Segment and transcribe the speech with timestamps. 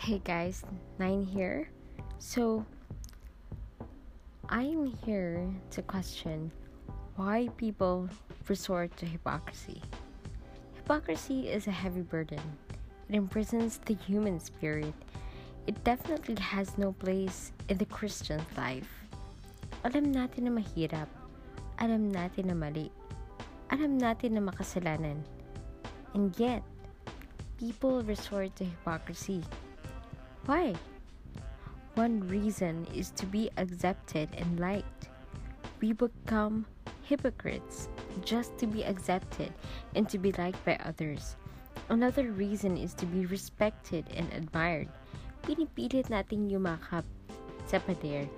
[0.00, 0.64] Hey guys,
[0.96, 1.68] Nine here.
[2.16, 2.64] So,
[4.48, 5.44] I'm here
[5.76, 6.48] to question
[7.20, 8.08] why people
[8.48, 9.84] resort to hypocrisy.
[10.72, 12.40] Hypocrisy is a heavy burden,
[13.12, 14.96] it imprisons the human spirit.
[15.68, 18.88] It definitely has no place in the Christian life.
[19.84, 21.12] Alam natin na mahirap.
[21.76, 22.88] Alam natin na mali.
[23.68, 25.20] Alam natin na makasalanan.
[26.16, 26.64] And yet,
[27.60, 29.44] people resort to hypocrisy.
[30.46, 30.74] Why?
[31.94, 35.08] One reason is to be accepted and liked.
[35.80, 36.66] We become
[37.02, 37.88] hypocrites
[38.24, 39.52] just to be accepted
[39.94, 41.36] and to be liked by others.
[41.88, 44.88] Another reason is to be respected and admired.
[45.42, 47.04] Pinipilit nating yumakap
[47.66, 48.28] sa pader.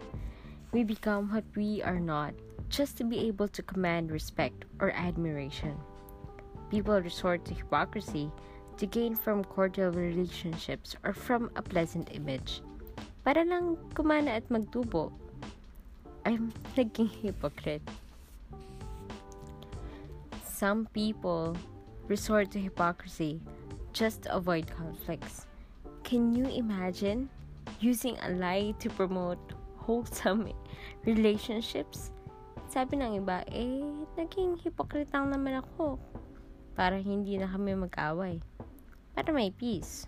[0.73, 2.33] We become what we are not
[2.73, 5.77] just to be able to command respect or admiration.
[6.73, 8.33] People resort to hypocrisy
[8.79, 12.63] to gain from cordial relationships or from a pleasant image.
[13.25, 15.13] Para lang kumana at magtubo.
[16.25, 17.83] I'm naging hypocrite.
[20.47, 21.57] Some people
[22.07, 23.43] resort to hypocrisy
[23.93, 25.47] just to avoid conflicts.
[26.03, 27.29] Can you imagine
[27.81, 29.43] using a lie to promote
[29.77, 30.51] wholesome
[31.07, 32.15] relationships?
[32.73, 33.85] Sabi ng iba, eh,
[34.17, 36.01] naging hypocrite lang naman ako
[36.73, 38.41] para hindi na kami mag-away.
[39.15, 40.07] Para may peace.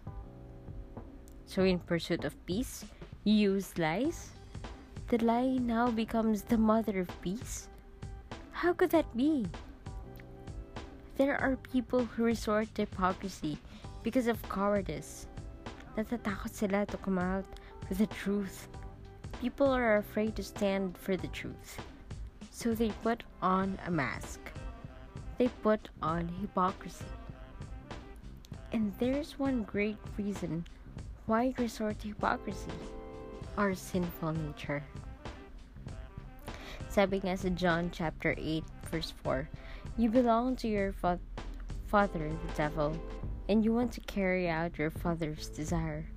[1.44, 2.84] So in pursuit of peace,
[3.24, 4.33] you use lies?
[5.08, 7.69] The lie now becomes the mother of peace?
[8.52, 9.44] How could that be?
[11.16, 13.58] There are people who resort to hypocrisy
[14.02, 15.27] because of cowardice.
[15.97, 17.44] Natatakot sila to come out
[17.88, 18.69] with the truth.
[19.41, 21.77] People are afraid to stand for the truth.
[22.50, 24.41] So they put on a mask.
[25.36, 27.05] They put on hypocrisy.
[28.75, 30.67] And there's one great reason
[31.27, 32.75] why resort to hypocrisy
[33.56, 34.83] our sinful nature.
[36.91, 39.47] Sabi nga sa John chapter 8 verse 4,
[39.94, 41.22] You belong to your fa-
[41.87, 42.98] father, the devil,
[43.47, 46.10] and you want to carry out your father's desire.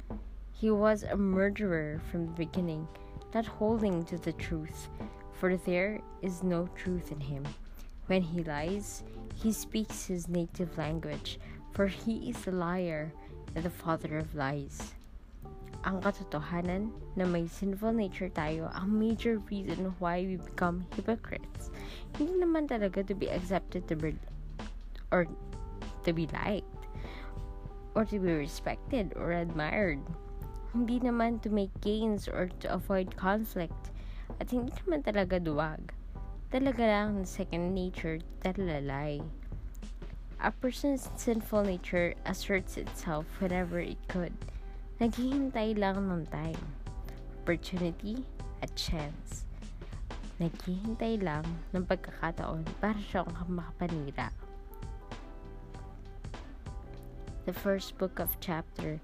[0.50, 2.90] He was a murderer from the beginning,
[3.38, 4.90] not holding to the truth,
[5.38, 7.46] for there is no truth in him.
[8.10, 9.04] When he lies,
[9.38, 11.38] he speaks his native language,
[11.72, 13.12] for he is a liar
[13.56, 14.94] and the father of lies.
[15.86, 21.72] Ang katotohanan na may sinful nature tayo ang major reason why we become hypocrites.
[22.18, 24.18] Hindi naman talaga to be accepted to be,
[25.14, 25.28] or
[26.04, 26.78] to be liked
[27.98, 29.98] or to be respected or admired.
[30.70, 33.90] Hindi naman to make gains or to avoid conflict.
[34.38, 35.82] At hindi naman talaga duwag.
[36.54, 39.18] Talaga lang second nature talalay.
[40.38, 44.34] A person's sinful nature asserts itself whenever it could.
[45.02, 46.62] Naghihintay lang ng time,
[47.42, 48.22] opportunity,
[48.62, 49.50] at chance.
[50.38, 51.42] Naghihintay lang
[51.74, 54.30] ng pagkakataon para siyang makapanira.
[57.50, 59.02] The first book of chapter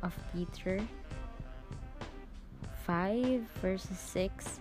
[0.00, 0.80] of Peter
[2.88, 4.58] 5 verses 6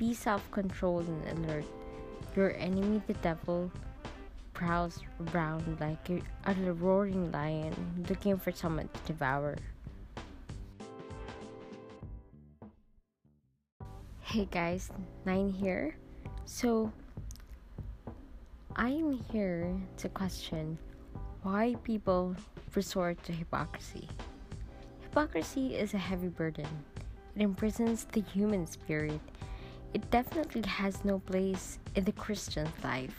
[0.00, 1.68] Be self-controlled and alert
[2.36, 3.72] Your enemy, the devil,
[4.52, 5.00] prowls
[5.32, 7.72] around like a roaring lion
[8.10, 9.56] looking for someone to devour.
[14.20, 14.90] Hey guys,
[15.24, 15.96] Nine here.
[16.44, 16.92] So,
[18.76, 20.76] I'm here to question
[21.40, 22.36] why people
[22.74, 24.10] resort to hypocrisy.
[25.00, 26.68] Hypocrisy is a heavy burden,
[27.34, 29.20] it imprisons the human spirit
[29.94, 33.16] it definitely has no place in the Christian life.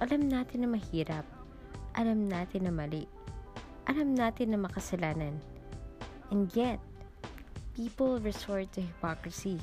[0.00, 1.24] Alam natin na mahirap.
[1.96, 3.08] Alam natin na mali.
[3.88, 5.40] Alam natin na makasalanan.
[6.28, 6.80] And yet,
[7.72, 9.56] people resort to hypocrisy.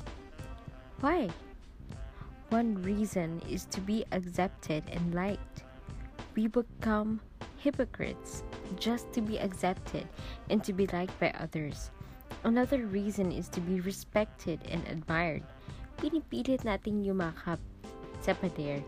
[0.98, 1.30] Why?
[2.50, 5.62] One reason is to be accepted and liked.
[6.34, 7.20] We become
[7.58, 8.42] hypocrites
[8.76, 10.08] just to be accepted
[10.50, 11.90] and to be liked by others.
[12.44, 15.42] Another reason is to be respected and admired
[15.98, 17.58] pinipilit nating yumakap
[18.20, 18.82] sa pader.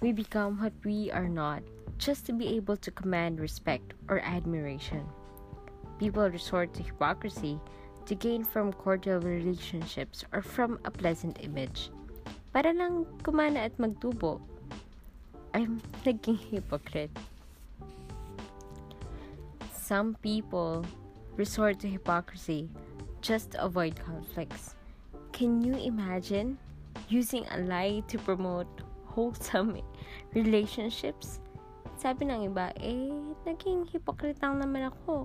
[0.00, 1.60] We become what we are not
[2.00, 5.04] just to be able to command respect or admiration.
[6.00, 7.60] People resort to hypocrisy
[8.08, 11.92] to gain from cordial relationships or from a pleasant image.
[12.56, 14.40] Para lang kumana at magtubo.
[15.52, 17.12] I'm naging hypocrite.
[19.76, 20.86] Some people
[21.36, 22.70] resort to hypocrisy
[23.20, 24.79] just to avoid conflicts.
[25.40, 26.60] Can you imagine
[27.08, 28.68] using a lie to promote
[29.08, 29.80] wholesome
[30.36, 31.40] relationships?
[31.96, 33.08] sabi ng iba, eh,
[33.48, 35.24] naging hypocrite lang naman ako.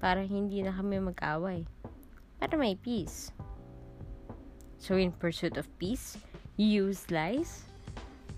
[0.00, 1.68] Para hindi na kami mag-away.
[2.40, 3.28] Para may peace.
[4.80, 6.16] So in pursuit of peace,
[6.56, 7.68] you use lies?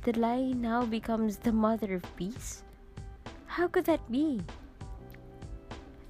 [0.02, 2.66] The lie now becomes the mother of peace?
[3.46, 4.42] How could that be?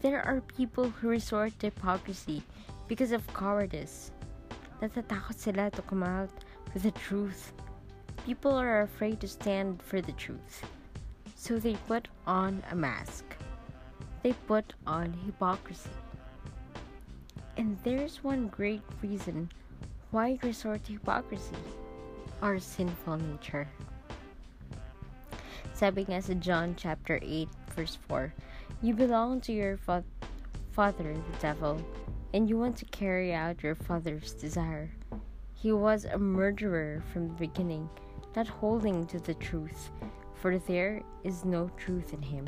[0.00, 2.40] There are people who resort to hypocrisy
[2.88, 4.16] because of cowardice.
[4.80, 6.30] Natatakot sila to come out
[6.72, 7.52] with the truth.
[8.24, 10.62] People are afraid to stand for the truth.
[11.34, 13.24] So they put on a mask.
[14.22, 15.90] They put on hypocrisy.
[17.56, 19.50] And there's one great reason
[20.10, 21.58] why resort to hypocrisy
[22.42, 23.66] our sinful nature.
[25.74, 28.34] Sabi nga sa John chapter 8 verse 4,
[28.82, 30.06] You belong to your fa-
[30.70, 31.78] father, the devil,
[32.34, 34.90] and you want to carry out your father's desire.
[35.54, 37.88] He was a murderer from the beginning,
[38.36, 39.90] not holding to the truth,
[40.34, 42.46] for there is no truth in him.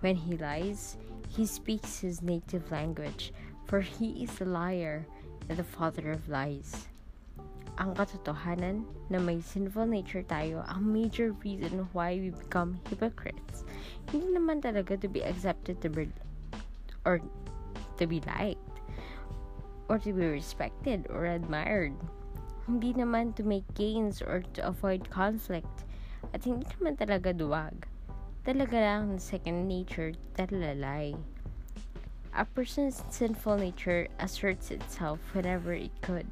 [0.00, 0.96] When he lies,
[1.28, 3.32] he speaks his native language,
[3.66, 5.06] for he is a liar
[5.48, 6.88] and the father of lies.
[7.78, 13.64] Ang katotohanan na may sinful nature tayo ang major reason why we become hypocrites.
[14.10, 16.08] Hindi naman talaga to be accepted to be,
[17.04, 17.20] or
[17.96, 18.69] to be liked
[19.90, 21.98] or to be respected or admired.
[22.70, 25.82] Hindi naman to make gains or to avoid conflict
[26.30, 27.74] at hindi naman talaga duwag.
[28.46, 31.18] Talaga lang second nature talalay.
[32.30, 36.30] A person's sinful nature asserts itself whenever it could.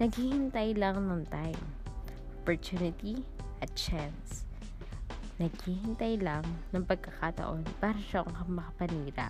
[0.00, 1.60] Naghihintay lang ng time,
[2.40, 3.20] opportunity,
[3.60, 4.48] at chance.
[5.36, 9.28] Naghihintay lang ng pagkakataon para siyang makapanira.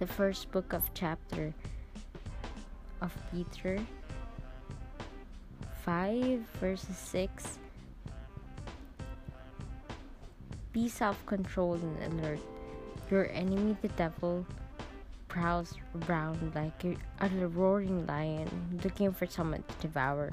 [0.00, 1.52] The first book of chapter
[3.02, 3.78] of Peter
[5.84, 7.58] 5 verses 6
[10.72, 12.40] Be self controlled and alert.
[13.10, 14.46] Your enemy, the devil,
[15.28, 15.74] prowls
[16.08, 16.82] around like
[17.20, 20.30] a roaring lion looking for someone to devour.